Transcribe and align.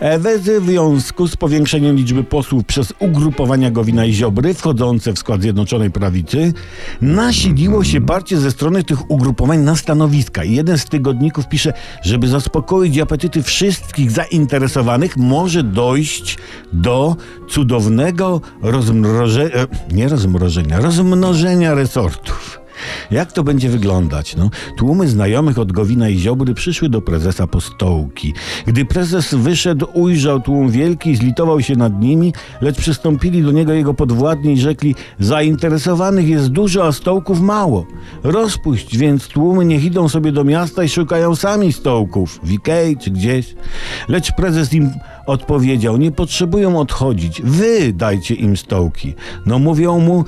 E, 0.00 0.18
W 0.18 0.24
związku 0.64 1.28
z 1.28 1.36
powiększeniem 1.36 1.96
liczby 1.96 2.24
posłów 2.24 2.64
przez 2.64 2.92
ugrupowania 2.98 3.70
Gowina 3.70 4.04
i 4.04 4.12
Ziobry 4.12 4.54
wchodzące 4.54 5.12
w 5.12 5.18
skład 5.18 5.42
Zjednoczonej 5.42 5.90
Prawicy, 5.90 6.52
nasiliło 7.00 7.84
się 7.84 8.00
parcie 8.00 8.38
ze 8.38 8.50
strony 8.50 8.84
tych 8.84 9.10
ugrupowań 9.10 9.58
na 9.58 9.76
stanowiska. 9.76 10.44
I 10.44 10.54
jeden 10.54 10.78
z 10.78 10.84
tygodników 10.84 11.48
pisze, 11.48 11.72
żeby 12.02 12.28
zaspokoić 12.28 12.98
apetyty 12.98 13.42
wszystkich 13.42 14.10
zainteresowanych, 14.10 15.16
może 15.16 15.62
dojść 15.62 16.38
do 16.72 17.16
cudownego 17.48 18.40
rozmrożenia, 18.62 19.50
nie 19.92 20.08
rozmrożenia, 20.08 20.80
rozmnożenia 20.80 21.74
resortów. 21.74 22.49
Jak 23.10 23.32
to 23.32 23.44
będzie 23.44 23.68
wyglądać? 23.68 24.36
No, 24.36 24.50
tłumy 24.76 25.08
znajomych 25.08 25.58
od 25.58 25.72
Gowina 25.72 26.08
i 26.08 26.18
Ziobry 26.18 26.54
przyszły 26.54 26.88
do 26.88 27.02
prezesa 27.02 27.46
po 27.46 27.60
stołki. 27.60 28.34
Gdy 28.66 28.84
prezes 28.84 29.34
wyszedł, 29.34 29.86
ujrzał 29.94 30.40
tłum 30.40 30.70
wielki, 30.70 31.16
zlitował 31.16 31.62
się 31.62 31.76
nad 31.76 32.00
nimi, 32.00 32.32
lecz 32.60 32.76
przystąpili 32.76 33.42
do 33.42 33.50
niego 33.50 33.72
jego 33.72 33.94
podwładni 33.94 34.52
i 34.52 34.60
rzekli 34.60 34.94
zainteresowanych 35.18 36.28
jest 36.28 36.48
dużo, 36.48 36.86
a 36.86 36.92
stołków 36.92 37.40
mało. 37.40 37.86
Rozpuść 38.22 38.96
więc 38.96 39.28
tłumy, 39.28 39.64
niech 39.64 39.84
idą 39.84 40.08
sobie 40.08 40.32
do 40.32 40.44
miasta 40.44 40.84
i 40.84 40.88
szukają 40.88 41.36
sami 41.36 41.72
stołków, 41.72 42.40
w 42.42 42.52
Ikei 42.52 42.96
czy 42.96 43.10
gdzieś. 43.10 43.54
Lecz 44.08 44.32
prezes 44.32 44.72
im 44.72 44.90
odpowiedział, 45.30 45.96
nie 45.96 46.12
potrzebują 46.12 46.78
odchodzić, 46.78 47.42
wy 47.42 47.92
dajcie 47.92 48.34
im 48.34 48.56
stołki. 48.56 49.14
No 49.46 49.58
mówią 49.58 50.00
mu, 50.00 50.24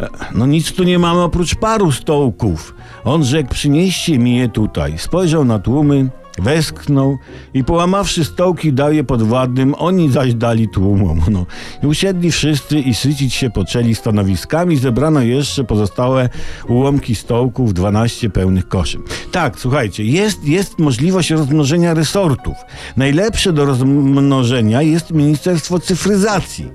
"E, 0.00 0.08
no 0.34 0.46
nic 0.46 0.72
tu 0.72 0.84
nie 0.84 0.98
mamy 0.98 1.22
oprócz 1.22 1.54
paru 1.54 1.92
stołków. 1.92 2.74
On 3.04 3.24
rzekł, 3.24 3.50
przynieście 3.50 4.18
mi 4.18 4.36
je 4.36 4.48
tutaj. 4.48 4.98
Spojrzał 4.98 5.44
na 5.44 5.58
tłumy, 5.58 6.08
westchnął 6.38 7.18
i 7.54 7.64
połamawszy 7.64 8.24
stołki 8.24 8.72
dał 8.72 8.92
je 8.92 9.04
podwładnym, 9.04 9.74
oni 9.78 10.10
zaś 10.10 10.34
dali 10.34 10.68
tłumom. 10.68 11.20
No. 11.30 11.46
Usiedli 11.82 12.32
wszyscy 12.32 12.78
i 12.78 12.94
sycić 12.94 13.34
się 13.34 13.50
poczęli 13.50 13.94
stanowiskami, 13.94 14.76
zebrano 14.76 15.20
jeszcze 15.20 15.64
pozostałe 15.64 16.28
ułomki 16.68 17.14
stołków, 17.14 17.74
12 17.74 18.30
pełnych 18.30 18.68
koszy. 18.68 18.98
Tak, 19.32 19.58
słuchajcie, 19.58 20.04
jest, 20.04 20.44
jest 20.44 20.78
możliwość 20.78 21.30
rozmnożenia 21.30 21.94
resortów. 21.94 22.54
Najlepsze 22.96 23.52
do 23.52 23.64
rozmnożenia 23.64 24.82
jest 24.82 25.10
Ministerstwo 25.10 25.78
Cyfryzacji. 25.80 26.70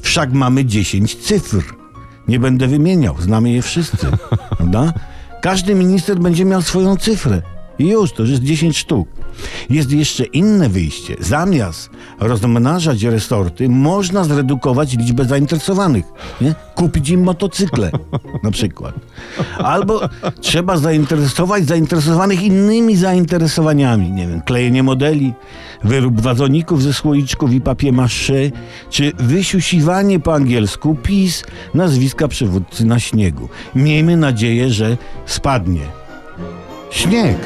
Wszak 0.00 0.32
mamy 0.32 0.64
10 0.64 1.16
cyfr. 1.16 1.74
Nie 2.28 2.40
będę 2.40 2.66
wymieniał, 2.66 3.16
znamy 3.18 3.50
je 3.50 3.62
wszyscy. 3.62 4.06
Prawda? 4.56 4.92
Każdy 5.42 5.74
minister 5.74 6.18
będzie 6.18 6.44
miał 6.44 6.62
swoją 6.62 6.96
cyfrę. 6.96 7.55
Już, 7.78 8.12
to 8.12 8.22
już 8.22 8.30
jest 8.30 8.42
10 8.42 8.78
sztuk. 8.78 9.08
Jest 9.70 9.92
jeszcze 9.92 10.24
inne 10.24 10.68
wyjście. 10.68 11.16
Zamiast 11.20 11.90
rozmnażać 12.20 13.02
resorty, 13.02 13.68
można 13.68 14.24
zredukować 14.24 14.96
liczbę 14.96 15.24
zainteresowanych. 15.24 16.04
Nie? 16.40 16.54
Kupić 16.74 17.08
im 17.08 17.22
motocykle 17.22 17.90
na 18.44 18.50
przykład. 18.50 18.94
Albo 19.58 20.00
trzeba 20.40 20.76
zainteresować 20.76 21.66
zainteresowanych 21.66 22.42
innymi 22.42 22.96
zainteresowaniami. 22.96 24.10
Nie 24.10 24.28
wiem, 24.28 24.40
klejenie 24.40 24.82
modeli, 24.82 25.32
wyrób 25.84 26.20
wazoników 26.20 26.82
ze 26.82 26.92
słoiczków 26.92 27.52
i 27.52 27.60
papier-mâché, 27.60 28.52
czy 28.90 29.12
wysiusiwanie 29.18 30.20
po 30.20 30.34
angielsku 30.34 30.94
PiS 31.02 31.44
nazwiska 31.74 32.28
przywódcy 32.28 32.84
na 32.84 33.00
śniegu. 33.00 33.48
Miejmy 33.74 34.16
nadzieję, 34.16 34.70
że 34.70 34.96
spadnie. 35.26 36.05
Śnieg. 36.96 37.36